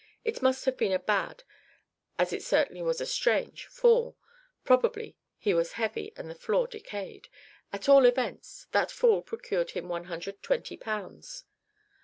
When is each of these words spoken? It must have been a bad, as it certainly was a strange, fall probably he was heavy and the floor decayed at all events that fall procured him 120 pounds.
It 0.25 0.41
must 0.41 0.65
have 0.65 0.77
been 0.77 0.91
a 0.93 0.97
bad, 0.97 1.43
as 2.17 2.33
it 2.33 2.41
certainly 2.41 2.81
was 2.81 3.01
a 3.01 3.05
strange, 3.05 3.67
fall 3.67 4.17
probably 4.63 5.15
he 5.37 5.53
was 5.53 5.73
heavy 5.73 6.11
and 6.17 6.27
the 6.27 6.33
floor 6.33 6.65
decayed 6.65 7.29
at 7.71 7.87
all 7.87 8.05
events 8.05 8.65
that 8.71 8.89
fall 8.89 9.21
procured 9.21 9.69
him 9.77 9.89
120 9.89 10.75
pounds. 10.77 11.43